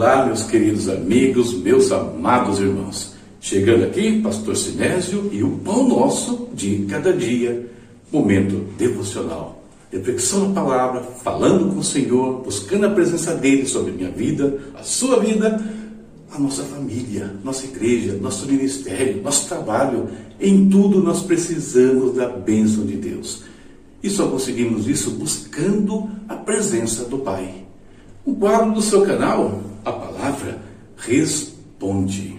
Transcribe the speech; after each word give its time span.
Olá, 0.00 0.24
meus 0.24 0.44
queridos 0.44 0.88
amigos, 0.88 1.52
meus 1.52 1.92
amados 1.92 2.58
irmãos. 2.58 3.12
Chegando 3.38 3.84
aqui, 3.84 4.18
Pastor 4.22 4.56
Sinésio 4.56 5.28
e 5.30 5.42
o 5.42 5.58
Pão 5.58 5.86
Nosso 5.86 6.48
de 6.54 6.86
cada 6.88 7.12
dia. 7.12 7.70
Momento 8.10 8.64
devocional. 8.78 9.62
Reflexão 9.92 10.48
na 10.48 10.54
palavra, 10.54 11.02
falando 11.22 11.74
com 11.74 11.80
o 11.80 11.84
Senhor, 11.84 12.40
buscando 12.42 12.86
a 12.86 12.90
presença 12.90 13.34
dEle 13.34 13.66
sobre 13.66 13.92
minha 13.92 14.10
vida, 14.10 14.58
a 14.74 14.82
sua 14.82 15.20
vida, 15.20 15.62
a 16.32 16.38
nossa 16.38 16.62
família, 16.62 17.34
nossa 17.44 17.66
igreja, 17.66 18.14
nosso 18.14 18.46
ministério, 18.46 19.20
nosso 19.22 19.48
trabalho. 19.48 20.08
Em 20.40 20.66
tudo 20.70 21.02
nós 21.02 21.20
precisamos 21.20 22.14
da 22.14 22.26
bênção 22.26 22.86
de 22.86 22.96
Deus. 22.96 23.42
E 24.02 24.08
só 24.08 24.28
conseguimos 24.28 24.88
isso 24.88 25.10
buscando 25.10 26.08
a 26.26 26.36
presença 26.36 27.04
do 27.04 27.18
Pai. 27.18 27.66
O 28.24 28.34
quadro 28.34 28.72
do 28.72 28.80
seu 28.80 29.02
canal, 29.02 29.60
a 29.84 29.92
palavra 29.92 30.58
responde. 30.96 32.38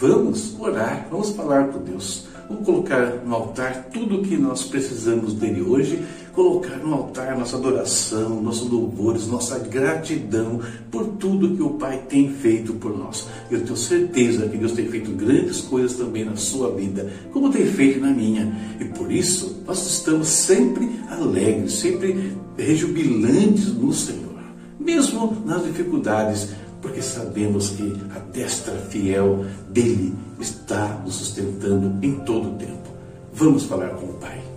Vamos 0.00 0.58
orar, 0.58 1.08
vamos 1.10 1.30
falar 1.30 1.68
com 1.68 1.78
Deus. 1.80 2.28
Vamos 2.48 2.64
colocar 2.64 3.22
no 3.24 3.34
altar 3.34 3.90
tudo 3.92 4.20
o 4.20 4.22
que 4.22 4.36
nós 4.36 4.64
precisamos 4.64 5.34
dele 5.34 5.62
hoje, 5.62 6.04
colocar 6.32 6.76
no 6.78 6.94
altar 6.94 7.36
nossa 7.38 7.56
adoração, 7.56 8.42
nossos 8.42 8.70
louvores, 8.70 9.26
nossa 9.26 9.58
gratidão 9.58 10.60
por 10.90 11.06
tudo 11.18 11.56
que 11.56 11.62
o 11.62 11.70
Pai 11.70 12.02
tem 12.08 12.32
feito 12.32 12.74
por 12.74 12.96
nós. 12.96 13.26
Eu 13.50 13.62
tenho 13.62 13.76
certeza 13.76 14.48
que 14.48 14.56
Deus 14.56 14.72
tem 14.72 14.88
feito 14.88 15.10
grandes 15.12 15.60
coisas 15.60 15.96
também 15.96 16.24
na 16.24 16.36
sua 16.36 16.70
vida, 16.74 17.10
como 17.32 17.50
tem 17.50 17.66
feito 17.66 18.00
na 18.00 18.10
minha. 18.10 18.52
E 18.80 18.84
por 18.84 19.10
isso 19.10 19.62
nós 19.66 19.86
estamos 19.86 20.28
sempre 20.28 20.90
alegres, 21.08 21.74
sempre 21.74 22.36
rejubilantes 22.56 23.74
no 23.74 23.92
Senhor, 23.92 24.38
mesmo 24.78 25.42
nas 25.44 25.64
dificuldades 25.64 26.48
porque 26.80 27.02
sabemos 27.02 27.70
que 27.70 27.94
a 28.14 28.18
destra 28.18 28.74
fiel 28.88 29.44
dele 29.68 30.14
está 30.40 31.00
nos 31.04 31.16
sustentando 31.16 32.04
em 32.04 32.20
todo 32.20 32.50
o 32.50 32.54
tempo. 32.56 32.90
Vamos 33.32 33.64
falar 33.64 33.90
com 33.90 34.06
o 34.06 34.14
Pai. 34.14 34.49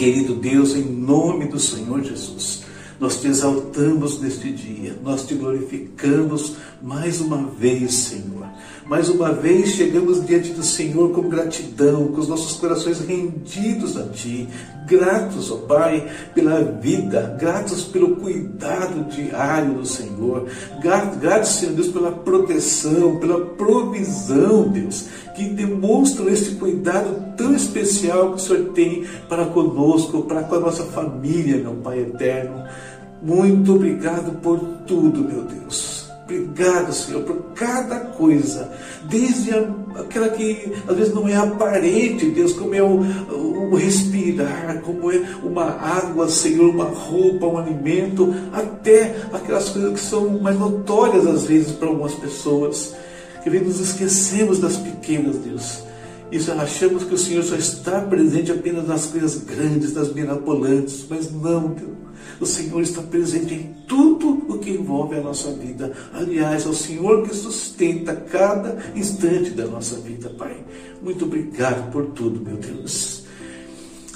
Querido 0.00 0.34
Deus, 0.34 0.74
em 0.74 0.82
nome 0.82 1.44
do 1.44 1.60
Senhor 1.60 2.02
Jesus, 2.02 2.62
nós 2.98 3.20
te 3.20 3.26
exaltamos 3.26 4.18
neste 4.18 4.50
dia, 4.50 4.96
nós 5.02 5.26
te 5.26 5.34
glorificamos 5.34 6.56
mais 6.80 7.20
uma 7.20 7.46
vez, 7.46 7.92
Senhor. 7.96 8.46
Mais 8.86 9.08
uma 9.08 9.32
vez 9.32 9.70
chegamos 9.70 10.26
diante 10.26 10.52
do 10.52 10.62
Senhor 10.62 11.12
com 11.12 11.28
gratidão, 11.28 12.08
com 12.08 12.20
os 12.20 12.28
nossos 12.28 12.56
corações 12.58 13.00
rendidos 13.00 13.96
a 13.96 14.04
Ti, 14.08 14.48
gratos, 14.86 15.50
ó 15.50 15.58
Pai, 15.58 16.10
pela 16.34 16.62
vida, 16.62 17.36
gratos 17.38 17.84
pelo 17.84 18.16
cuidado 18.16 19.04
diário 19.10 19.74
do 19.74 19.86
Senhor, 19.86 20.46
gratos, 20.80 21.50
Senhor 21.50 21.74
Deus, 21.74 21.88
pela 21.88 22.10
proteção, 22.10 23.16
pela 23.20 23.40
provisão, 23.46 24.68
Deus, 24.68 25.06
que 25.36 25.44
demonstram 25.44 26.28
esse 26.28 26.56
cuidado 26.56 27.34
tão 27.36 27.54
especial 27.54 28.32
que 28.32 28.36
o 28.36 28.40
Senhor 28.40 28.72
tem 28.72 29.04
para 29.28 29.46
conosco, 29.46 30.22
para 30.22 30.42
com 30.42 30.56
a 30.56 30.60
nossa 30.60 30.84
família, 30.84 31.58
meu 31.58 31.74
Pai 31.74 32.00
eterno. 32.00 32.64
Muito 33.22 33.74
obrigado 33.74 34.40
por 34.40 34.58
tudo, 34.86 35.20
meu 35.20 35.44
Deus. 35.44 36.09
Obrigado, 36.30 36.92
Senhor, 36.92 37.24
por 37.24 37.42
cada 37.56 37.98
coisa, 37.98 38.70
desde 39.02 39.50
aquela 39.96 40.28
que 40.28 40.72
às 40.86 40.96
vezes 40.96 41.12
não 41.12 41.26
é 41.26 41.34
aparente, 41.34 42.30
Deus, 42.30 42.52
como 42.52 42.72
é 42.72 42.80
o, 42.80 43.00
o, 43.72 43.74
respirar, 43.74 44.80
como 44.82 45.10
é 45.10 45.20
uma 45.42 45.64
água, 45.64 46.28
Senhor, 46.28 46.70
uma 46.70 46.84
roupa, 46.84 47.46
um 47.46 47.58
alimento, 47.58 48.32
até 48.52 49.16
aquelas 49.32 49.70
coisas 49.70 49.92
que 49.94 50.06
são 50.06 50.38
mais 50.38 50.56
notórias 50.56 51.26
às 51.26 51.46
vezes 51.46 51.72
para 51.72 51.88
algumas 51.88 52.14
pessoas, 52.14 52.94
que 53.42 53.50
nos 53.50 53.80
esquecemos 53.80 54.60
das 54.60 54.76
pequenas, 54.76 55.36
Deus. 55.38 55.89
Isso 56.30 56.52
achamos 56.52 57.04
que 57.04 57.14
o 57.14 57.18
Senhor 57.18 57.42
só 57.42 57.56
está 57.56 58.00
presente 58.00 58.52
apenas 58.52 58.86
nas 58.86 59.06
coisas 59.06 59.42
grandes, 59.42 59.92
nas 59.94 60.12
mirabolantes, 60.12 61.04
mas 61.08 61.32
não, 61.32 61.68
Deus. 61.68 62.00
O 62.40 62.46
Senhor 62.46 62.80
está 62.80 63.02
presente 63.02 63.54
em 63.54 63.74
tudo 63.86 64.46
o 64.48 64.58
que 64.58 64.70
envolve 64.70 65.16
a 65.16 65.20
nossa 65.20 65.50
vida. 65.52 65.92
Aliás, 66.12 66.64
é 66.64 66.68
o 66.68 66.74
Senhor 66.74 67.28
que 67.28 67.34
sustenta 67.34 68.14
cada 68.14 68.78
instante 68.94 69.50
da 69.50 69.66
nossa 69.66 69.96
vida, 69.96 70.30
Pai. 70.30 70.56
Muito 71.02 71.24
obrigado 71.24 71.90
por 71.90 72.06
tudo, 72.06 72.40
meu 72.40 72.56
Deus. 72.56 73.24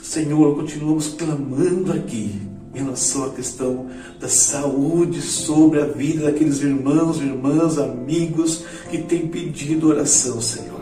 Senhor, 0.02 0.54
continuamos 0.54 1.08
clamando 1.08 1.92
aqui 1.92 2.40
em 2.74 2.78
relação 2.78 3.24
à 3.24 3.30
questão 3.30 3.88
da 4.20 4.28
saúde 4.28 5.20
sobre 5.20 5.80
a 5.80 5.86
vida 5.86 6.24
daqueles 6.24 6.60
irmãos, 6.60 7.20
irmãs, 7.20 7.78
amigos 7.78 8.64
que 8.90 8.98
têm 8.98 9.28
pedido 9.28 9.88
oração, 9.88 10.40
Senhor. 10.40 10.73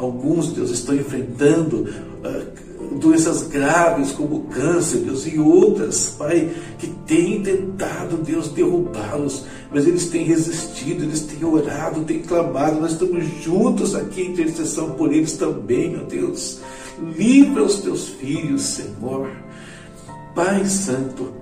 Alguns, 0.00 0.52
Deus, 0.54 0.70
estão 0.70 0.94
enfrentando 0.94 1.86
uh, 2.24 2.98
doenças 2.98 3.42
graves 3.42 4.12
como 4.12 4.44
câncer, 4.44 5.00
Deus, 5.00 5.26
e 5.26 5.38
outras, 5.38 6.14
Pai, 6.18 6.50
que 6.78 6.86
têm 7.06 7.42
tentado, 7.42 8.16
Deus, 8.16 8.48
derrubá-los, 8.48 9.44
mas 9.70 9.86
eles 9.86 10.08
têm 10.08 10.24
resistido, 10.24 11.04
eles 11.04 11.20
têm 11.20 11.44
orado, 11.44 12.04
têm 12.04 12.20
clamado, 12.20 12.80
nós 12.80 12.92
estamos 12.92 13.24
juntos 13.42 13.94
aqui 13.94 14.22
em 14.22 14.32
intercessão 14.32 14.92
por 14.92 15.12
eles 15.12 15.34
também, 15.34 15.90
meu 15.90 16.06
Deus. 16.06 16.60
Livra 17.16 17.62
os 17.62 17.80
teus 17.80 18.08
filhos, 18.08 18.62
Senhor. 18.62 19.30
Pai 20.34 20.64
Santo, 20.64 21.32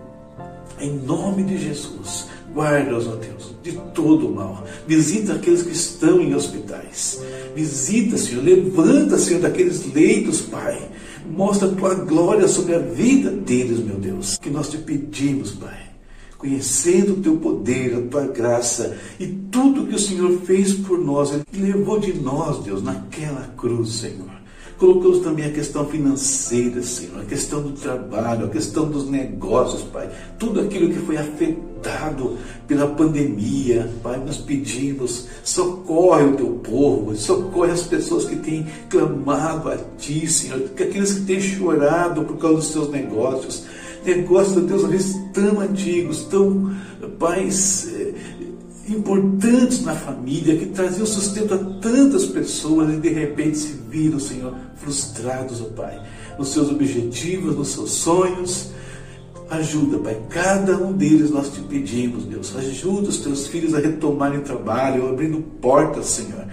em 0.81 0.99
nome 0.99 1.45
de 1.45 1.59
Jesus, 1.59 2.27
guarda-os, 2.59 3.07
ó 3.07 3.15
Deus, 3.15 3.55
de 3.63 3.73
todo 3.95 4.27
o 4.27 4.35
mal. 4.35 4.65
Visita 4.85 5.35
aqueles 5.35 5.63
que 5.63 5.71
estão 5.71 6.21
em 6.21 6.35
hospitais. 6.35 7.23
Visita, 7.55 8.19
Senhor, 8.19 8.43
levanta, 8.43 9.17
Senhor, 9.17 9.41
daqueles 9.41 9.93
leitos, 9.95 10.41
Pai. 10.41 10.91
Mostra 11.31 11.69
a 11.69 11.73
tua 11.73 11.95
glória 11.95 12.49
sobre 12.49 12.75
a 12.75 12.81
vida 12.81 13.31
deles, 13.31 13.79
meu 13.79 13.97
Deus. 13.97 14.37
Que 14.39 14.51
nós 14.51 14.69
te 14.69 14.79
pedimos, 14.79 15.53
Pai. 15.53 15.79
Conhecendo 16.37 17.15
o 17.15 17.23
teu 17.23 17.37
poder, 17.37 17.95
a 17.95 18.01
tua 18.03 18.27
graça 18.27 18.97
e 19.21 19.27
tudo 19.27 19.87
que 19.87 19.95
o 19.95 19.99
Senhor 19.99 20.41
fez 20.41 20.75
por 20.75 20.99
nós, 20.99 21.33
Ele 21.33 21.73
levou 21.73 22.01
de 22.01 22.13
nós, 22.15 22.65
Deus, 22.65 22.83
naquela 22.83 23.53
cruz, 23.57 23.91
Senhor. 23.91 24.38
Colocamos 24.79 25.19
também 25.19 25.45
a 25.45 25.51
questão 25.51 25.85
financeira, 25.87 26.81
Senhor, 26.85 27.21
a 27.21 27.25
questão 27.25 27.61
do 27.61 27.73
trabalho, 27.73 28.47
a 28.47 28.49
questão 28.49 28.89
dos 28.89 29.11
negócios, 29.11 29.83
Pai. 29.83 30.09
Tudo 30.39 30.61
aquilo 30.61 30.89
que 30.89 31.01
foi 31.01 31.17
afetado 31.17 32.39
pela 32.69 32.87
pandemia, 32.87 33.91
Pai, 34.05 34.23
nós 34.25 34.37
pedimos, 34.37 35.27
socorre 35.43 36.27
o 36.27 36.37
teu 36.37 36.51
povo, 36.63 37.17
socorre 37.17 37.73
as 37.73 37.83
pessoas 37.83 38.27
que 38.27 38.37
têm 38.37 38.69
clamado 38.89 39.69
a 39.69 39.79
Ti, 39.99 40.29
Senhor, 40.29 40.63
aqueles 40.79 41.15
que 41.15 41.21
têm 41.23 41.41
chorado 41.41 42.23
por 42.23 42.37
causa 42.37 42.59
dos 42.59 42.69
seus 42.69 42.89
negócios. 42.89 43.65
Negócios, 44.05 44.65
Deus, 44.65 44.85
às 44.85 44.91
vezes 44.91 45.17
tão 45.35 45.61
antigos, 45.61 46.23
tão, 46.25 46.73
Pai, 47.19 47.51
importantes 48.93 49.83
na 49.83 49.95
família, 49.95 50.57
que 50.57 50.67
traziam 50.67 51.07
sustento 51.07 51.55
a 51.55 51.59
tantas 51.81 52.27
pessoas 52.27 52.93
e 52.95 52.97
de 52.97 53.09
repente 53.09 53.59
se 53.59 53.73
viram, 53.89 54.19
Senhor, 54.19 54.55
frustrados, 54.77 55.61
ó 55.61 55.65
oh 55.65 55.71
Pai, 55.71 56.03
nos 56.39 56.49
seus 56.49 56.71
objetivos, 56.71 57.57
nos 57.57 57.69
seus 57.69 57.93
sonhos. 57.93 58.71
Ajuda, 59.51 59.99
Pai, 59.99 60.21
cada 60.29 60.77
um 60.77 60.93
deles 60.93 61.31
nós 61.31 61.51
te 61.51 61.61
pedimos, 61.61 62.25
Deus. 62.25 62.55
Ajuda 62.57 63.09
os 63.09 63.19
teus 63.19 63.47
filhos 63.47 63.75
a 63.75 63.79
retomarem 63.79 64.41
trabalho, 64.41 65.09
abrindo 65.09 65.41
portas, 65.61 66.07
Senhor 66.07 66.47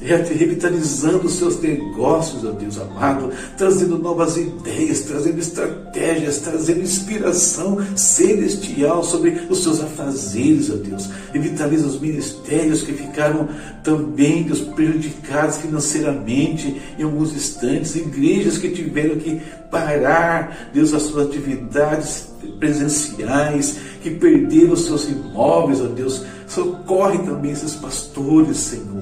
revitalizando 0.00 1.28
seus 1.28 1.60
negócios, 1.60 2.44
ó 2.44 2.50
Deus 2.50 2.78
amado, 2.78 3.30
trazendo 3.56 3.98
novas 3.98 4.36
ideias, 4.36 5.00
trazendo 5.00 5.38
estratégias, 5.38 6.38
trazendo 6.38 6.82
inspiração 6.82 7.78
celestial 7.96 9.02
sobre 9.02 9.46
os 9.48 9.62
seus 9.62 9.80
afazeres, 9.80 10.70
ó 10.70 10.76
Deus. 10.76 11.08
Revitaliza 11.32 11.86
os 11.86 12.00
ministérios 12.00 12.82
que 12.82 12.92
ficaram 12.92 13.48
também, 13.82 14.42
Deus, 14.42 14.60
prejudicados 14.60 15.56
financeiramente 15.56 16.80
em 16.98 17.02
alguns 17.02 17.34
instantes, 17.34 17.96
igrejas 17.96 18.58
que 18.58 18.70
tiveram 18.70 19.16
que 19.16 19.40
parar, 19.70 20.70
Deus, 20.72 20.92
as 20.92 21.02
suas 21.02 21.28
atividades 21.28 22.28
presenciais, 22.58 23.76
que 24.10 24.18
perderam 24.18 24.72
os 24.72 24.84
seus 24.84 25.08
imóveis, 25.08 25.80
ó 25.80 25.86
Deus. 25.86 26.24
Socorre 26.46 27.18
também 27.18 27.50
esses 27.50 27.74
pastores, 27.74 28.56
Senhor 28.56 28.96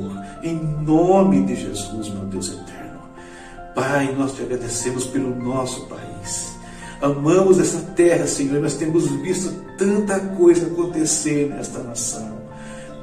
em 0.45 0.63
nome 0.85 1.43
de 1.43 1.57
Jesus, 1.57 2.11
meu 2.11 2.27
Deus 2.27 2.53
eterno. 2.53 3.01
Pai, 3.75 4.15
nós 4.15 4.35
te 4.35 4.43
agradecemos 4.43 5.07
pelo 5.07 5.35
nosso 5.35 5.87
país. 5.87 6.55
Amamos 7.01 7.59
essa 7.59 7.81
terra, 7.97 8.27
Senhor, 8.27 8.61
nós 8.61 8.75
temos 8.75 9.09
visto 9.23 9.51
tanta 9.79 10.21
coisa 10.21 10.67
acontecer 10.67 11.49
nesta 11.49 11.83
nação. 11.83 12.45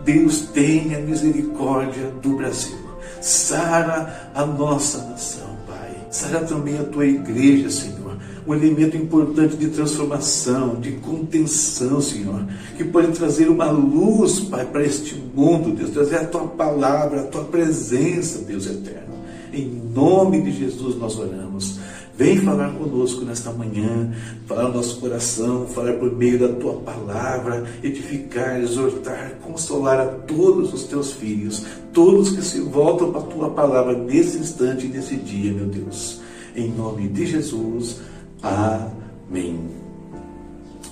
Deus 0.05 0.41
tenha 0.53 0.99
misericórdia 0.99 2.11
do 2.21 2.37
Brasil. 2.37 2.77
Sara 3.19 4.31
a 4.33 4.45
nossa 4.45 4.99
nação, 5.09 5.57
Pai. 5.67 5.97
Sara 6.09 6.41
também 6.41 6.77
a 6.77 6.83
tua 6.83 7.05
igreja, 7.05 7.69
Senhor. 7.69 8.00
Um 8.45 8.55
elemento 8.55 8.97
importante 8.97 9.55
de 9.55 9.67
transformação, 9.67 10.79
de 10.79 10.93
contenção, 10.93 12.01
Senhor, 12.01 12.45
que 12.75 12.83
pode 12.83 13.11
trazer 13.11 13.49
uma 13.49 13.69
luz, 13.69 14.39
Pai, 14.39 14.65
para 14.65 14.83
este 14.83 15.15
mundo, 15.15 15.75
Deus, 15.75 15.91
trazer 15.91 16.17
a 16.17 16.25
tua 16.25 16.47
palavra, 16.47 17.21
a 17.21 17.23
tua 17.25 17.43
presença, 17.43 18.39
Deus 18.39 18.65
eterno. 18.65 19.11
Em 19.53 19.65
nome 19.93 20.41
de 20.41 20.51
Jesus 20.51 20.95
nós 20.97 21.19
oramos. 21.19 21.79
Vem 22.17 22.37
falar 22.37 22.71
conosco 22.73 23.25
nesta 23.25 23.51
manhã, 23.51 24.11
falar 24.45 24.65
no 24.65 24.75
nosso 24.75 24.99
coração, 24.99 25.65
falar 25.65 25.93
por 25.93 26.15
meio 26.15 26.37
da 26.37 26.49
tua 26.49 26.73
palavra, 26.73 27.65
edificar, 27.81 28.61
exortar, 28.61 29.31
consolar 29.41 29.99
a 29.99 30.05
todos 30.05 30.73
os 30.73 30.83
teus 30.83 31.13
filhos, 31.13 31.65
todos 31.91 32.29
que 32.31 32.43
se 32.43 32.59
voltam 32.59 33.11
para 33.11 33.21
a 33.21 33.25
tua 33.25 33.49
palavra 33.49 33.97
nesse 33.97 34.37
instante 34.37 34.85
e 34.85 34.89
nesse 34.89 35.15
dia, 35.15 35.51
meu 35.51 35.65
Deus. 35.65 36.21
Em 36.55 36.69
nome 36.69 37.07
de 37.07 37.25
Jesus, 37.25 38.01
amém. 38.41 39.69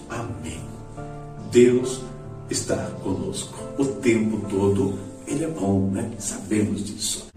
Amém. 0.09 0.61
Deus 1.51 2.01
está 2.49 2.75
conosco 3.03 3.53
o 3.77 3.85
tempo 3.85 4.37
todo. 4.49 4.97
Ele 5.27 5.43
é 5.43 5.47
bom, 5.47 5.89
né? 5.91 6.11
Sabemos 6.17 6.83
disso. 6.83 7.27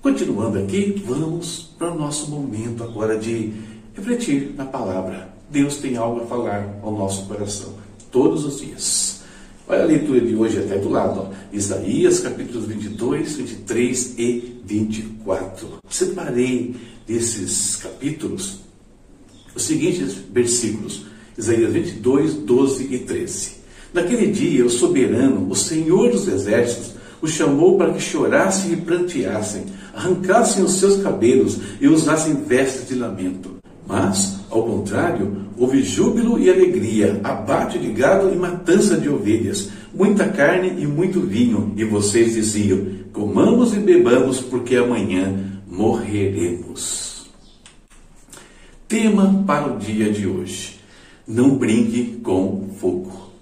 Continuando 0.00 0.58
aqui, 0.58 1.02
vamos 1.06 1.74
para 1.78 1.92
o 1.92 1.98
nosso 1.98 2.30
momento 2.30 2.82
agora 2.82 3.18
de 3.18 3.52
refletir 3.94 4.54
na 4.56 4.64
palavra. 4.64 5.32
Deus 5.48 5.76
tem 5.76 5.96
algo 5.96 6.22
a 6.22 6.26
falar 6.26 6.78
ao 6.82 6.92
nosso 6.92 7.26
coração 7.26 7.74
todos 8.10 8.44
os 8.44 8.60
dias. 8.60 9.11
Olha 9.72 9.84
a 9.84 9.86
leitura 9.86 10.20
de 10.20 10.36
hoje 10.36 10.58
até 10.58 10.76
do 10.76 10.90
lado, 10.90 11.20
ó. 11.20 11.30
Isaías 11.50 12.20
capítulos 12.20 12.66
22, 12.66 13.36
23 13.36 14.14
e 14.18 14.60
24. 14.66 15.78
Separei 15.88 16.76
desses 17.06 17.76
capítulos 17.76 18.60
os 19.54 19.62
seguintes 19.62 20.14
versículos: 20.30 21.06
Isaías 21.38 21.72
22, 21.72 22.34
12 22.34 22.94
e 22.94 22.98
13. 22.98 23.52
Naquele 23.94 24.30
dia, 24.30 24.66
o 24.66 24.68
soberano, 24.68 25.50
o 25.50 25.56
Senhor 25.56 26.10
dos 26.10 26.28
exércitos, 26.28 26.92
o 27.22 27.26
chamou 27.26 27.78
para 27.78 27.94
que 27.94 28.00
chorassem 28.00 28.74
e 28.74 28.76
pranteassem, 28.76 29.64
arrancassem 29.94 30.62
os 30.62 30.72
seus 30.72 31.02
cabelos 31.02 31.58
e 31.80 31.88
usassem 31.88 32.34
vestes 32.44 32.88
de 32.88 32.94
lamento. 32.94 33.56
Mas, 33.86 34.36
ao 34.52 34.62
contrário, 34.62 35.48
houve 35.56 35.82
júbilo 35.82 36.38
e 36.38 36.48
alegria, 36.50 37.20
abate 37.24 37.78
de 37.78 37.90
gado 37.90 38.32
e 38.32 38.36
matança 38.36 38.96
de 38.96 39.08
ovelhas, 39.08 39.70
muita 39.92 40.28
carne 40.28 40.80
e 40.80 40.86
muito 40.86 41.20
vinho, 41.20 41.72
e 41.76 41.84
vocês 41.84 42.34
diziam: 42.34 42.86
comamos 43.12 43.74
e 43.74 43.78
bebamos, 43.80 44.40
porque 44.40 44.76
amanhã 44.76 45.34
morreremos. 45.66 47.26
Tema 48.86 49.42
para 49.46 49.72
o 49.72 49.78
dia 49.78 50.12
de 50.12 50.26
hoje: 50.26 50.78
não 51.26 51.56
brinque 51.56 52.20
com 52.22 52.68
fogo. 52.78 53.32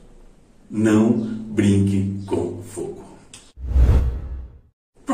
Não 0.70 1.10
brinque 1.50 2.20
com 2.26 2.62
fogo 2.62 3.00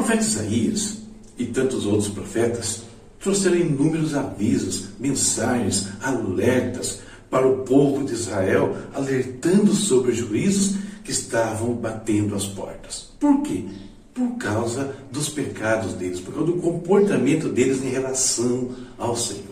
profeta 0.06 0.22
Isaías 0.22 0.98
e 1.38 1.46
tantos 1.46 1.84
outros 1.86 2.08
profetas 2.08 2.82
trouxeram 3.26 3.56
inúmeros 3.56 4.14
avisos, 4.14 4.84
mensagens, 5.00 5.88
alertas 6.00 7.00
para 7.28 7.44
o 7.44 7.64
povo 7.64 8.04
de 8.04 8.12
Israel, 8.12 8.76
alertando 8.94 9.74
sobre 9.74 10.12
os 10.12 10.18
juízos 10.18 10.76
que 11.02 11.10
estavam 11.10 11.74
batendo 11.74 12.36
as 12.36 12.46
portas. 12.46 13.08
Por 13.18 13.42
quê? 13.42 13.64
Por 14.14 14.36
causa 14.36 14.94
dos 15.10 15.28
pecados 15.28 15.94
deles, 15.94 16.20
por 16.20 16.34
causa 16.34 16.52
do 16.52 16.58
comportamento 16.58 17.48
deles 17.48 17.82
em 17.82 17.88
relação 17.88 18.70
ao 18.96 19.16
Senhor. 19.16 19.42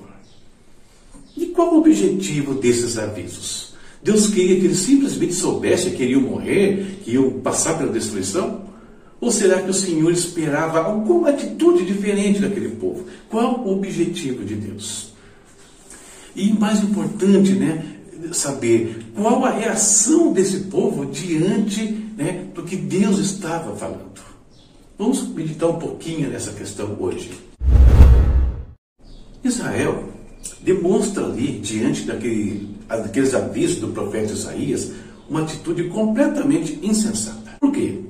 E 1.37 1.47
qual 1.47 1.75
o 1.75 1.79
objetivo 1.79 2.55
desses 2.55 2.97
avisos? 2.97 3.75
Deus 4.05 4.29
queria 4.29 4.61
que 4.61 4.67
eles 4.67 4.79
simplesmente 4.79 5.35
soubessem 5.35 5.95
que 5.95 6.05
iriam 6.05 6.21
morrer, 6.21 7.01
que 7.03 7.11
iam 7.11 7.41
passar 7.41 7.77
pela 7.77 7.91
destruição? 7.91 8.63
Ou 9.25 9.31
será 9.31 9.63
que 9.63 9.71
o 9.71 9.75
Senhor 9.75 10.13
esperava 10.13 10.81
alguma 10.81 11.31
atitude 11.31 11.87
diferente 11.87 12.41
daquele 12.41 12.69
povo? 12.77 13.07
Qual 13.31 13.59
o 13.61 13.73
objetivo 13.73 14.45
de 14.45 14.55
Deus? 14.55 15.15
E 16.37 16.53
mais 16.53 16.83
importante, 16.83 17.53
né, 17.53 17.97
saber 18.33 19.03
qual 19.15 19.43
a 19.47 19.51
reação 19.53 20.31
desse 20.31 20.65
povo 20.65 21.07
diante 21.07 21.85
né, 22.19 22.49
do 22.55 22.65
que 22.65 22.77
Deus 22.77 23.19
estava 23.19 23.75
falando. 23.75 24.21
Vamos 24.99 25.27
meditar 25.29 25.71
um 25.71 25.79
pouquinho 25.79 26.29
nessa 26.29 26.53
questão 26.53 26.95
hoje. 27.01 27.31
Israel 29.43 30.07
demonstra 30.61 31.25
ali, 31.25 31.61
diante 31.61 32.03
daquele, 32.03 32.77
daqueles 32.87 33.33
avisos 33.33 33.77
do 33.77 33.89
profeta 33.89 34.35
Isaías, 34.35 34.93
uma 35.31 35.41
atitude 35.41 35.85
completamente 35.85 36.79
insensata. 36.83 37.57
Por 37.59 37.73
quê? 37.73 38.05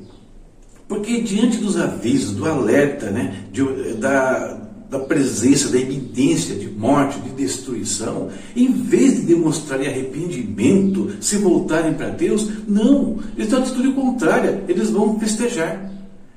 Porque 0.94 1.20
diante 1.22 1.56
dos 1.56 1.76
avisos, 1.76 2.36
do 2.36 2.46
alerta, 2.46 3.10
né, 3.10 3.44
de, 3.50 3.64
da, 3.94 4.60
da 4.88 5.00
presença, 5.00 5.68
da 5.68 5.78
evidência 5.78 6.54
de 6.54 6.68
morte, 6.68 7.18
de 7.18 7.30
destruição, 7.30 8.28
em 8.54 8.72
vez 8.72 9.16
de 9.16 9.22
demonstrarem 9.22 9.88
arrependimento, 9.88 11.10
se 11.20 11.36
voltarem 11.36 11.94
para 11.94 12.10
Deus, 12.10 12.48
não, 12.68 13.18
eles 13.36 13.48
têm 13.48 13.58
uma 13.58 13.66
atitude 13.66 13.92
contrária, 13.92 14.62
eles 14.68 14.90
vão 14.90 15.18
festejar, 15.18 15.90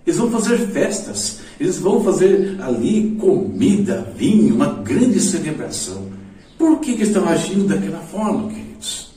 eles 0.06 0.18
vão 0.18 0.32
fazer 0.32 0.58
festas, 0.70 1.40
eles 1.60 1.78
vão 1.78 2.04
fazer 2.04 2.58
ali 2.60 3.16
comida, 3.20 4.12
vinho, 4.18 4.56
uma 4.56 4.82
grande 4.82 5.20
celebração. 5.20 6.08
Por 6.58 6.80
que, 6.80 6.96
que 6.96 7.04
estão 7.04 7.30
agindo 7.30 7.68
daquela 7.68 8.00
forma, 8.00 8.50
queridos? 8.50 9.12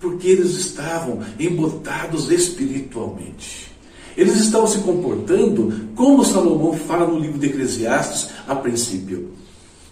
Porque 0.00 0.28
eles 0.28 0.52
estavam 0.52 1.20
embotados 1.38 2.30
espiritualmente. 2.30 3.69
Eles 4.16 4.36
estavam 4.36 4.66
se 4.66 4.78
comportando 4.78 5.72
como 5.94 6.24
Salomão 6.24 6.72
fala 6.72 7.06
no 7.06 7.18
livro 7.18 7.38
de 7.38 7.46
Eclesiastes 7.46 8.30
a 8.46 8.54
princípio. 8.54 9.30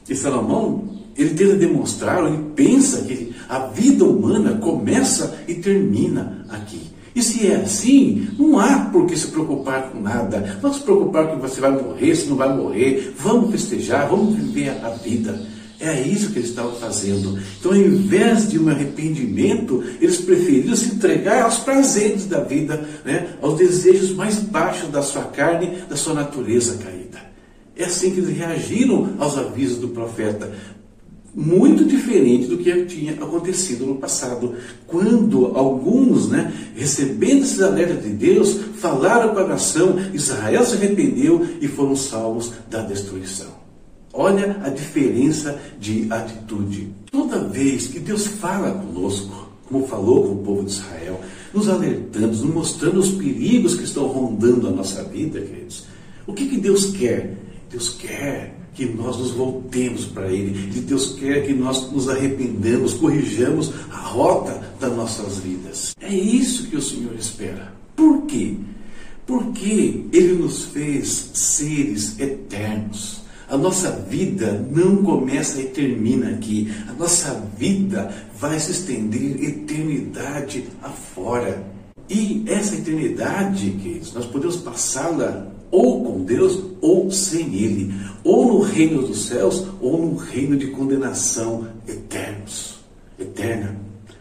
E 0.09 0.15
Salomão, 0.15 0.85
ele 1.17 1.35
tenta 1.35 1.55
demonstrar, 1.57 2.25
ele 2.27 2.43
pensa 2.55 3.03
que 3.03 3.35
a 3.49 3.67
vida 3.67 4.05
humana 4.05 4.59
começa 4.59 5.39
e 5.47 5.55
termina 5.55 6.47
aqui. 6.49 6.81
E 7.15 7.23
se 7.23 7.49
é 7.49 7.57
assim, 7.57 8.29
não 8.39 8.59
há 8.61 8.91
por 8.93 9.07
que 9.07 9.17
se 9.17 9.27
preocupar 9.29 9.91
com 9.91 10.01
nada. 10.01 10.59
Não 10.63 10.73
se 10.73 10.81
preocupar 10.81 11.29
que 11.29 11.41
você 11.41 11.61
vai 11.61 11.73
morrer, 11.73 12.15
se 12.15 12.29
não 12.29 12.37
vai 12.37 12.57
morrer. 12.57 13.13
Vamos 13.19 13.51
festejar, 13.51 14.09
vamos 14.09 14.37
viver 14.37 14.71
a 14.85 14.91
vida. 14.91 15.37
É 15.81 16.01
isso 16.03 16.31
que 16.31 16.41
eles 16.41 16.51
estavam 16.51 16.75
fazendo. 16.75 17.39
Então, 17.59 17.71
ao 17.71 17.79
invés 17.79 18.51
de 18.51 18.59
um 18.59 18.69
arrependimento, 18.69 19.85
eles 20.01 20.17
preferiram 20.17 20.75
se 20.75 20.95
entregar 20.95 21.43
aos 21.43 21.59
prazeres 21.59 22.27
da 22.27 22.41
vida, 22.41 22.85
né? 23.05 23.35
aos 23.41 23.57
desejos 23.57 24.13
mais 24.13 24.37
baixos 24.37 24.91
da 24.91 25.03
sua 25.03 25.25
carne, 25.25 25.83
da 25.89 25.95
sua 25.95 26.15
natureza 26.15 26.79
caída. 26.79 27.19
É 27.77 27.85
assim 27.85 28.11
que 28.11 28.19
eles 28.19 28.37
reagiram 28.37 29.15
aos 29.21 29.39
avisos 29.39 29.79
do 29.79 29.89
profeta. 29.89 30.53
Muito 31.33 31.85
diferente 31.85 32.49
do 32.49 32.59
que 32.59 32.85
tinha 32.87 33.13
acontecido 33.13 33.87
no 33.87 33.95
passado, 33.97 34.57
quando 34.85 35.57
alguns, 35.57 36.29
né, 36.29 36.53
recebendo 36.75 37.43
esses 37.43 37.61
alertas 37.61 38.03
de 38.03 38.11
Deus, 38.11 38.59
falaram 38.79 39.33
com 39.33 39.39
a 39.39 39.47
nação, 39.47 39.97
Israel 40.13 40.65
se 40.65 40.75
arrependeu 40.75 41.47
e 41.61 41.69
foram 41.69 41.95
salvos 41.95 42.51
da 42.69 42.83
destruição. 42.83 43.68
Olha 44.13 44.61
a 44.63 44.69
diferença 44.69 45.61
de 45.79 46.07
atitude. 46.11 46.89
Toda 47.11 47.45
vez 47.45 47.87
que 47.87 48.01
Deus 48.01 48.27
fala 48.27 48.71
conosco, 48.73 49.49
como 49.67 49.87
falou 49.87 50.23
com 50.23 50.35
o 50.35 50.45
povo 50.45 50.65
de 50.65 50.73
Israel, 50.73 51.21
nos 51.53 51.69
alertando, 51.69 52.27
nos 52.27 52.43
mostrando 52.43 53.01
os 53.01 53.11
perigos 53.11 53.75
que 53.75 53.85
estão 53.85 54.07
rondando 54.07 54.69
a 54.69 54.71
nossa 54.71 55.05
vida, 55.05 55.41
queridos. 55.41 55.85
O 56.27 56.33
que, 56.33 56.47
que 56.47 56.59
Deus 56.59 56.87
quer? 56.87 57.37
Deus 57.71 57.91
quer 57.91 58.55
que 58.75 58.87
nós 58.87 59.19
nos 59.19 59.33
voltemos 59.33 60.05
para 60.07 60.31
Ele. 60.31 60.71
E 60.77 60.81
Deus 60.81 61.15
quer 61.19 61.45
que 61.45 61.53
nós 61.53 61.91
nos 61.91 62.09
arrependamos, 62.09 62.95
corrijamos 62.95 63.73
a 63.91 63.97
rota 63.97 64.63
das 64.81 64.95
nossas 64.95 65.39
vidas. 65.39 65.95
É 66.01 66.15
isso 66.15 66.69
que 66.69 66.77
o 66.77 66.83
Senhor 66.83 67.15
espera. 67.15 67.73
Por 67.97 68.23
quê? 68.23 68.55
Porque 69.27 70.05
Ele 70.13 70.35
nos 70.35 70.67
fez 70.67 71.31
seres 71.35 72.19
eternos. 72.21 73.21
A 73.49 73.57
nossa 73.57 73.91
vida 73.91 74.63
não 74.71 74.99
começa 74.99 75.59
e 75.59 75.65
termina 75.65 76.29
aqui. 76.29 76.71
A 76.87 76.93
nossa 76.93 77.33
vida 77.57 78.13
vai 78.39 78.61
se 78.61 78.73
estender 78.73 79.43
eternidade 79.43 80.65
afora. 80.83 81.65
E 82.11 82.45
essa 82.47 82.75
eternidade, 82.75 83.71
queridos, 83.71 84.13
nós 84.13 84.27
podemos 84.27 84.57
passá-la 84.57 85.47
ou 85.71 86.05
com 86.05 86.25
Deus 86.25 86.63
ou 86.83 87.11
sem 87.11 87.55
Ele, 87.55 87.95
ou 88.23 88.47
no 88.47 88.61
reino 88.61 89.03
dos 89.03 89.27
céus 89.27 89.67
ou 89.81 89.99
no 89.99 90.17
reino 90.17 90.57
de 90.57 90.67
condenação 90.69 91.69
eternos, 91.87 92.81
eterna. 93.19 93.77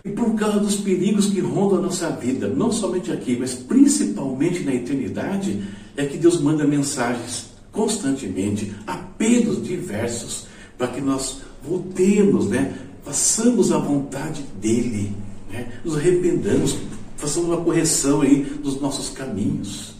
E 0.05 0.09
por 0.09 0.35
causa 0.35 0.59
dos 0.59 0.77
perigos 0.77 1.25
que 1.27 1.41
rondam 1.41 1.79
a 1.79 1.81
nossa 1.81 2.09
vida, 2.11 2.47
não 2.47 2.71
somente 2.71 3.11
aqui, 3.11 3.35
mas 3.37 3.53
principalmente 3.53 4.63
na 4.63 4.73
eternidade, 4.73 5.61
é 5.97 6.05
que 6.05 6.17
Deus 6.17 6.39
manda 6.39 6.65
mensagens 6.65 7.46
constantemente, 7.77 8.73
apelos 8.87 9.63
diversos, 9.63 10.47
para 10.75 10.87
que 10.87 10.99
nós 10.99 11.41
voltemos, 11.63 12.47
né? 12.47 12.75
façamos 13.03 13.71
a 13.71 13.77
vontade 13.77 14.43
dEle, 14.59 15.15
né? 15.51 15.79
nos 15.85 15.95
arrependamos, 15.95 16.75
façamos 17.15 17.49
uma 17.49 17.63
correção 17.63 18.21
aí 18.21 18.43
dos 18.43 18.81
nossos 18.81 19.09
caminhos. 19.09 19.95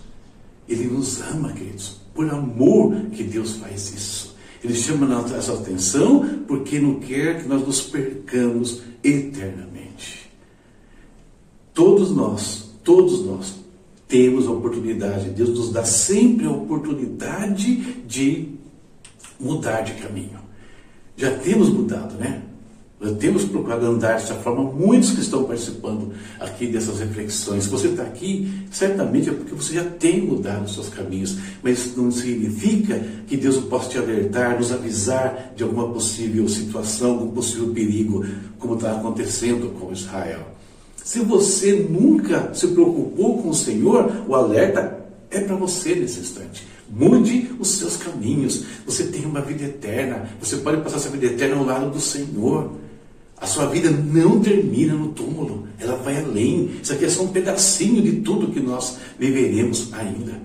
Ele 0.67 0.87
nos 0.87 1.21
ama, 1.21 1.53
queridos, 1.53 2.01
por 2.15 2.27
amor 2.29 2.95
que 3.11 3.23
Deus 3.23 3.53
faz 3.53 3.93
isso. 3.93 4.35
Ele 4.63 4.73
chama 4.73 5.05
nossa 5.05 5.53
atenção 5.53 6.43
porque 6.47 6.79
não 6.79 6.95
quer 6.95 7.41
que 7.41 7.47
nós 7.47 7.65
nos 7.65 7.79
percamos 7.79 8.81
eternamente. 9.03 10.29
Todos 11.75 12.09
nós, 12.09 12.71
todos 12.83 13.23
nós 13.23 13.55
temos 14.07 14.47
a 14.47 14.51
oportunidade, 14.51 15.29
Deus 15.29 15.49
nos 15.49 15.71
dá 15.71 15.83
sempre 15.83 16.45
a 16.45 16.51
oportunidade 16.51 17.75
de 18.07 18.49
mudar 19.39 19.81
de 19.81 19.93
caminho. 19.93 20.39
Já 21.15 21.31
temos 21.37 21.69
mudado, 21.69 22.15
né? 22.15 22.43
temos 23.19 23.45
procurado 23.45 23.85
andar 23.85 24.13
dessa 24.13 24.33
forma, 24.35 24.63
muitos 24.63 25.11
que 25.11 25.21
estão 25.21 25.43
participando 25.43 26.13
aqui 26.39 26.65
dessas 26.65 26.99
reflexões. 26.99 27.65
Se 27.65 27.69
você 27.69 27.89
está 27.89 28.01
aqui, 28.01 28.51
certamente 28.71 29.29
é 29.29 29.33
porque 29.33 29.53
você 29.53 29.75
já 29.75 29.83
tem 29.83 30.21
mudado 30.21 30.65
os 30.65 30.73
seus 30.73 30.89
caminhos, 30.89 31.37
mas 31.61 31.95
não 31.95 32.09
significa 32.09 32.99
que 33.27 33.37
Deus 33.37 33.57
possa 33.57 33.89
te 33.89 33.97
alertar, 33.99 34.57
nos 34.57 34.71
avisar 34.71 35.53
de 35.55 35.63
alguma 35.63 35.89
possível 35.89 36.47
situação, 36.49 37.11
algum 37.11 37.31
possível 37.31 37.67
perigo, 37.69 38.25
como 38.57 38.73
está 38.73 38.93
acontecendo 38.93 39.79
com 39.79 39.91
Israel. 39.91 40.57
Se 41.07 41.21
você 41.21 41.87
nunca 41.89 42.53
se 42.53 42.67
preocupou 42.67 43.41
com 43.41 43.47
o 43.47 43.53
Senhor, 43.53 44.25
o 44.27 44.35
alerta 44.35 45.05
é 45.31 45.39
para 45.39 45.55
você 45.55 45.95
nesse 45.95 46.19
instante. 46.19 46.67
Mude 46.89 47.49
os 47.57 47.77
seus 47.77 47.95
caminhos. 47.95 48.65
Você 48.85 49.05
tem 49.05 49.23
uma 49.23 49.39
vida 49.39 49.63
eterna. 49.63 50.29
Você 50.41 50.57
pode 50.57 50.81
passar 50.81 50.97
essa 50.97 51.09
vida 51.09 51.27
eterna 51.27 51.55
ao 51.55 51.63
lado 51.63 51.91
do 51.91 52.01
Senhor. 52.01 52.73
A 53.37 53.47
sua 53.47 53.67
vida 53.67 53.89
não 53.89 54.41
termina 54.41 54.95
no 54.95 55.13
túmulo, 55.13 55.69
ela 55.79 55.95
vai 55.95 56.21
além. 56.21 56.71
Isso 56.83 56.91
aqui 56.91 57.05
é 57.05 57.09
só 57.09 57.23
um 57.23 57.29
pedacinho 57.29 58.01
de 58.01 58.19
tudo 58.19 58.51
que 58.51 58.59
nós 58.59 58.97
viveremos 59.17 59.93
ainda. 59.93 60.41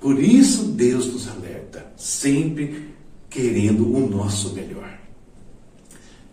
Por 0.00 0.18
isso 0.18 0.64
Deus 0.64 1.06
nos 1.06 1.28
alerta, 1.28 1.92
sempre 1.96 2.88
querendo 3.30 3.86
o 3.86 4.10
nosso 4.10 4.52
melhor. 4.52 4.98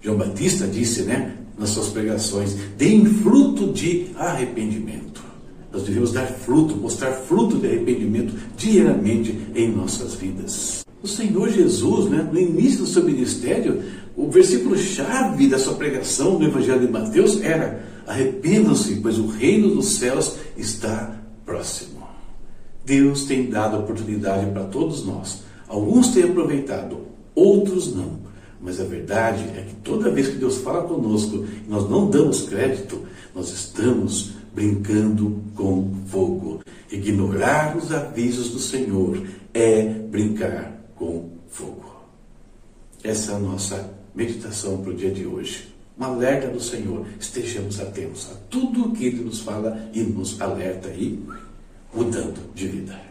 João 0.02 0.18
Batista 0.18 0.66
disse, 0.66 1.04
né, 1.04 1.31
nas 1.62 1.70
suas 1.70 1.90
pregações, 1.90 2.56
deem 2.76 3.06
fruto 3.06 3.72
de 3.72 4.08
arrependimento. 4.18 5.24
Nós 5.72 5.84
devemos 5.84 6.12
dar 6.12 6.26
fruto, 6.26 6.76
mostrar 6.76 7.12
fruto 7.12 7.58
de 7.58 7.68
arrependimento 7.68 8.34
diariamente 8.58 9.40
em 9.56 9.72
nossas 9.72 10.16
vidas. 10.16 10.84
O 11.02 11.08
Senhor 11.08 11.50
Jesus, 11.50 12.10
né, 12.10 12.28
no 12.30 12.40
início 12.40 12.80
do 12.80 12.88
seu 12.88 13.04
ministério, 13.04 13.82
o 14.18 14.30
versículo-chave 14.30 15.48
da 15.48 15.58
sua 15.58 15.76
pregação 15.76 16.38
no 16.38 16.46
Evangelho 16.46 16.86
de 16.86 16.92
Mateus 16.92 17.42
era: 17.42 17.86
arrependam-se, 18.06 18.96
pois 18.96 19.18
o 19.18 19.28
reino 19.28 19.70
dos 19.76 19.96
céus 19.96 20.36
está 20.58 21.16
próximo. 21.46 22.02
Deus 22.84 23.24
tem 23.26 23.50
dado 23.50 23.78
oportunidade 23.78 24.52
para 24.52 24.64
todos 24.64 25.06
nós. 25.06 25.44
Alguns 25.68 26.10
têm 26.10 26.24
aproveitado, 26.24 27.02
outros 27.34 27.96
não. 27.96 28.31
Mas 28.62 28.80
a 28.80 28.84
verdade 28.84 29.44
é 29.58 29.66
que 29.68 29.76
toda 29.84 30.12
vez 30.12 30.28
que 30.28 30.36
Deus 30.36 30.58
fala 30.58 30.84
conosco 30.84 31.46
e 31.66 31.70
nós 31.70 31.90
não 31.90 32.10
damos 32.10 32.44
crédito, 32.44 33.04
nós 33.34 33.50
estamos 33.52 34.34
brincando 34.54 35.42
com 35.56 35.92
fogo. 36.08 36.62
Ignorar 36.92 37.76
os 37.76 37.92
avisos 37.92 38.50
do 38.50 38.60
Senhor 38.60 39.26
é 39.54 39.84
brincar 39.84 40.80
com 40.96 41.30
fogo. 41.50 41.92
Essa 43.04 43.32
é 43.32 43.36
a 43.36 43.40
nossa 43.40 43.90
meditação 44.14 44.78
para 44.78 44.92
o 44.92 44.96
dia 44.96 45.12
de 45.12 45.26
hoje. 45.26 45.74
Um 46.00 46.04
alerta 46.04 46.48
do 46.48 46.60
Senhor. 46.60 47.06
Estejamos 47.20 47.80
atentos 47.80 48.30
a 48.32 48.36
tudo 48.50 48.86
o 48.86 48.92
que 48.92 49.06
Ele 49.06 49.24
nos 49.24 49.40
fala 49.40 49.90
e 49.94 50.02
nos 50.02 50.40
alerta 50.40 50.90
aí, 50.90 51.20
mudando 51.94 52.54
de 52.54 52.68
vida. 52.68 53.02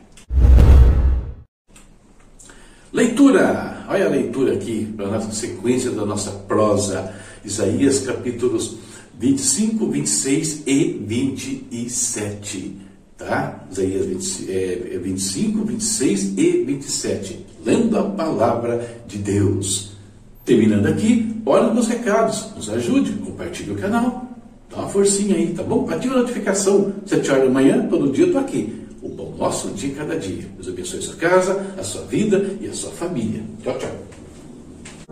Leitura! 2.92 3.79
Olha 3.90 4.06
a 4.06 4.08
leitura 4.08 4.52
aqui, 4.52 4.86
para 4.96 5.06
a 5.06 5.10
nossa 5.10 5.32
sequência 5.32 5.90
da 5.90 6.06
nossa 6.06 6.30
prosa. 6.30 7.12
Isaías 7.44 7.98
capítulos 7.98 8.76
25, 9.18 9.84
26 9.88 10.62
e 10.64 11.02
27. 11.04 12.76
Tá? 13.18 13.66
Isaías 13.68 14.06
20, 14.06 14.48
é, 14.48 14.98
25, 15.02 15.64
26 15.64 16.38
e 16.38 16.64
27. 16.64 17.46
Lendo 17.66 17.98
a 17.98 18.04
palavra 18.04 19.02
de 19.08 19.18
Deus. 19.18 19.90
Terminando 20.44 20.86
aqui, 20.86 21.42
olha 21.44 21.74
nos 21.74 21.88
recados, 21.88 22.46
nos 22.54 22.70
ajude, 22.70 23.10
compartilhe 23.14 23.72
o 23.72 23.76
canal, 23.76 24.24
dá 24.70 24.76
uma 24.78 24.88
forcinha 24.88 25.34
aí, 25.34 25.52
tá 25.52 25.64
bom? 25.64 25.90
Ativa 25.90 26.14
a 26.14 26.18
notificação, 26.18 26.92
7 27.06 27.28
horas 27.28 27.44
da 27.44 27.50
manhã, 27.50 27.88
todo 27.88 28.12
dia 28.12 28.22
eu 28.22 28.28
estou 28.28 28.40
aqui. 28.40 28.86
Nosso 29.40 29.70
dia 29.70 29.94
cada 29.94 30.18
dia. 30.18 30.46
Deus 30.54 30.68
abençoe 30.68 30.98
a 30.98 31.02
sua 31.02 31.16
casa, 31.16 31.74
a 31.78 31.82
sua 31.82 32.02
vida 32.02 32.58
e 32.60 32.68
a 32.68 32.74
sua 32.74 32.90
família. 32.90 33.42
Tchau, 33.62 33.78
tchau. 33.78 33.90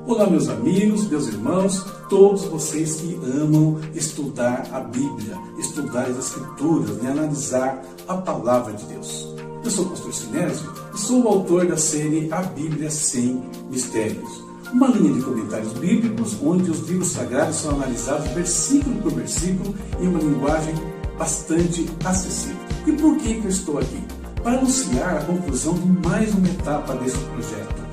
Olá, 0.06 0.28
meus 0.28 0.50
amigos, 0.50 1.08
meus 1.08 1.28
irmãos, 1.28 1.82
todos 2.11 2.44
vocês 2.44 2.97
que 2.97 3.18
amam 3.25 3.80
estudar 3.94 4.68
a 4.70 4.80
Bíblia, 4.80 5.35
estudar 5.58 6.11
as 6.11 6.18
Escrituras 6.18 7.02
e 7.02 7.06
analisar 7.06 7.82
a 8.06 8.18
palavra 8.18 8.75
de 8.75 8.85
Deus. 8.85 9.35
Eu 9.64 9.70
sou 9.70 9.87
o 9.87 9.90
pastor 9.90 10.12
Sinésio 10.12 10.75
e 10.94 10.99
sou 10.99 11.25
o 11.25 11.28
autor 11.28 11.66
da 11.66 11.78
série 11.78 12.28
A 12.30 12.42
Bíblia 12.42 12.90
Sem 12.90 13.42
Mistérios 13.70 14.47
uma 14.70 14.88
linha 14.88 15.14
de 15.14 15.23
comentários 15.23 15.73
bíblicos 15.73 16.37
onde 16.42 16.70
os 16.70 16.80
livros 16.80 17.08
sagrados 17.08 17.56
são 17.56 17.70
analisados 17.70 18.28
versículo 18.32 19.00
por 19.00 19.14
versículo 19.14 19.75
em 19.99 20.06
uma 20.06 20.18
linguagem 20.18 20.75
bastante 21.18 21.87
acessível. 22.04 22.56
E 22.87 22.92
por 22.92 23.16
que, 23.16 23.40
que 23.40 23.47
eu 23.47 23.50
estou 23.50 23.78
aqui? 23.78 24.07
Para 24.42 24.59
anunciar 24.59 25.16
a 25.16 25.25
conclusão 25.25 25.75
de 25.75 26.07
mais 26.07 26.33
uma 26.35 26.49
etapa 26.49 26.95
desse 26.95 27.18
projeto. 27.18 27.88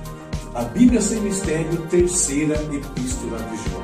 A 0.53 0.63
Bíblia 0.63 1.01
Sem 1.01 1.21
Mistério, 1.21 1.81
terceira 1.89 2.55
epístola 2.55 3.37
de 3.39 3.69
João. 3.69 3.83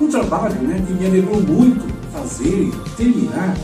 Um 0.00 0.08
trabalho 0.08 0.62
né, 0.62 0.82
que 0.86 0.92
me 0.94 1.06
alegrou 1.06 1.40
muito 1.42 1.84
fazer 2.12 2.68
e 2.68 2.90
terminar 2.96 3.54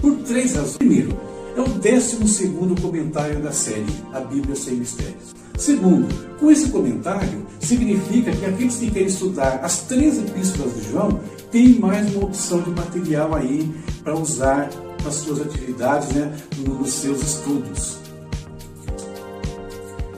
por 0.00 0.16
três 0.18 0.54
razões. 0.54 0.76
Primeiro, 0.76 1.16
é 1.56 1.60
o 1.60 1.68
décimo 1.68 2.28
segundo 2.28 2.80
comentário 2.80 3.40
da 3.40 3.52
série 3.52 3.86
A 4.12 4.20
Bíblia 4.20 4.54
Sem 4.54 4.74
Mistérios. 4.74 5.34
Segundo, 5.56 6.06
com 6.38 6.50
esse 6.50 6.68
comentário, 6.70 7.46
significa 7.58 8.30
que 8.30 8.44
aqueles 8.44 8.76
que 8.76 8.90
querem 8.90 9.08
estudar 9.08 9.60
as 9.62 9.82
três 9.82 10.18
epístolas 10.18 10.74
de 10.74 10.90
João 10.90 11.20
têm 11.50 11.78
mais 11.78 12.14
uma 12.14 12.26
opção 12.26 12.60
de 12.60 12.70
material 12.70 13.34
aí 13.34 13.68
para 14.04 14.14
usar 14.14 14.70
nas 15.04 15.14
suas 15.14 15.40
atividades, 15.40 16.08
né, 16.10 16.34
nos 16.58 16.90
seus 16.90 17.22
estudos. 17.22 17.98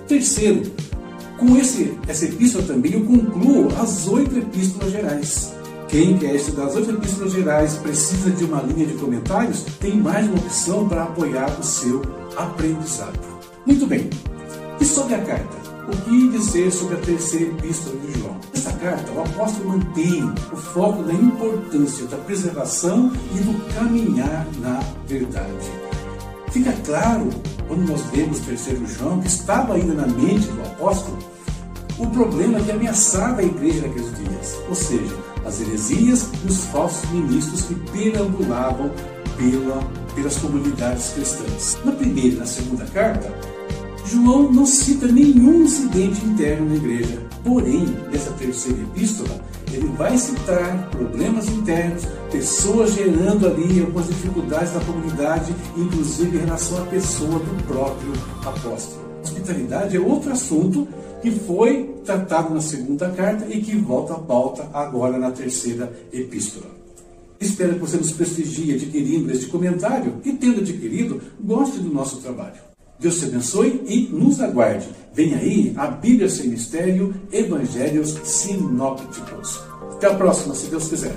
Terceiro, 0.06 0.62
com 1.38 1.56
esse, 1.56 1.96
essa 2.06 2.24
epístola 2.26 2.64
também 2.64 2.92
eu 2.92 3.04
concluo 3.04 3.68
as 3.80 4.06
oito 4.08 4.36
epístolas 4.38 4.92
gerais. 4.92 5.52
Quem 5.88 6.18
quer 6.18 6.34
estudar 6.34 6.66
as 6.66 6.76
oito 6.76 6.90
epístolas 6.90 7.32
gerais 7.32 7.74
precisa 7.74 8.30
de 8.30 8.44
uma 8.44 8.62
linha 8.62 8.86
de 8.86 8.94
comentários, 8.94 9.64
tem 9.80 9.96
mais 9.96 10.26
uma 10.26 10.36
opção 10.36 10.88
para 10.88 11.04
apoiar 11.04 11.58
o 11.58 11.62
seu 11.62 12.02
aprendizado. 12.36 13.18
Muito 13.66 13.86
bem, 13.86 14.08
e 14.80 14.84
sobre 14.84 15.14
a 15.14 15.22
carta? 15.22 15.59
O 15.90 16.02
que 16.02 16.28
dizer 16.28 16.70
sobre 16.70 16.94
a 16.94 17.00
terceira 17.00 17.50
epístola 17.50 17.96
de 17.96 18.20
João? 18.20 18.36
Nessa 18.54 18.72
carta, 18.74 19.10
o 19.10 19.22
apóstolo 19.22 19.70
mantém 19.70 20.22
o 20.52 20.56
foco 20.56 21.02
da 21.02 21.12
importância 21.12 22.06
da 22.06 22.16
preservação 22.16 23.10
e 23.34 23.40
do 23.40 23.74
caminhar 23.74 24.46
na 24.60 24.78
verdade. 25.08 25.50
Fica 26.52 26.72
claro, 26.86 27.28
quando 27.66 27.88
nós 27.88 28.04
lemos 28.12 28.38
terceiro 28.38 28.86
João, 28.86 29.20
que 29.20 29.26
estava 29.26 29.74
ainda 29.74 29.94
na 29.94 30.06
mente 30.06 30.46
do 30.46 30.62
apóstolo 30.62 31.18
o 31.98 32.06
problema 32.06 32.60
que 32.60 32.70
ameaçava 32.70 33.40
a 33.40 33.44
igreja 33.44 33.82
naqueles 33.82 34.16
dias, 34.16 34.58
ou 34.68 34.74
seja, 34.76 35.16
as 35.44 35.60
heresias 35.60 36.30
e 36.44 36.46
os 36.46 36.64
falsos 36.66 37.10
ministros 37.10 37.62
que 37.62 37.74
perambulavam 37.74 38.92
pela, 39.36 39.82
pelas 40.14 40.36
comunidades 40.36 41.10
cristãs. 41.14 41.78
Na 41.84 41.92
primeira 41.92 42.36
e 42.36 42.38
na 42.38 42.46
segunda 42.46 42.84
carta, 42.86 43.34
João 44.10 44.50
não 44.50 44.66
cita 44.66 45.06
nenhum 45.06 45.62
incidente 45.62 46.24
interno 46.24 46.68
na 46.68 46.74
igreja. 46.74 47.22
Porém, 47.44 47.86
nessa 48.10 48.32
terceira 48.32 48.82
epístola, 48.82 49.40
ele 49.72 49.86
vai 49.96 50.18
citar 50.18 50.90
problemas 50.90 51.48
internos, 51.48 52.04
pessoas 52.30 52.94
gerando 52.94 53.46
ali 53.46 53.80
algumas 53.80 54.08
dificuldades 54.08 54.74
na 54.74 54.80
comunidade, 54.80 55.54
inclusive 55.76 56.36
em 56.36 56.40
relação 56.40 56.82
à 56.82 56.86
pessoa 56.86 57.38
do 57.38 57.64
próprio 57.68 58.12
apóstolo. 58.44 59.00
Hospitalidade 59.22 59.96
é 59.96 60.00
outro 60.00 60.32
assunto 60.32 60.88
que 61.22 61.30
foi 61.30 61.94
tratado 62.04 62.52
na 62.52 62.60
segunda 62.60 63.10
carta 63.10 63.46
e 63.48 63.60
que 63.60 63.76
volta 63.76 64.14
à 64.14 64.18
pauta 64.18 64.68
agora 64.72 65.18
na 65.18 65.30
terceira 65.30 65.92
epístola. 66.12 66.66
Espero 67.38 67.74
que 67.74 67.80
você 67.80 67.96
nos 67.96 68.10
prestigie 68.10 68.74
adquirindo 68.74 69.30
este 69.30 69.46
comentário 69.46 70.14
e, 70.24 70.32
tendo 70.32 70.60
adquirido, 70.60 71.20
goste 71.40 71.78
do 71.78 71.92
nosso 71.94 72.16
trabalho. 72.16 72.69
Deus 73.00 73.18
te 73.18 73.24
abençoe 73.24 73.82
e 73.86 74.08
nos 74.12 74.40
aguarde. 74.40 74.86
Vem 75.14 75.34
aí 75.34 75.72
a 75.76 75.86
Bíblia 75.86 76.28
Sem 76.28 76.48
Mistério, 76.48 77.14
Evangelhos 77.32 78.10
Sinópticos. 78.24 79.60
Até 79.92 80.06
a 80.06 80.14
próxima, 80.14 80.54
se 80.54 80.66
Deus 80.66 80.88
quiser. 80.88 81.14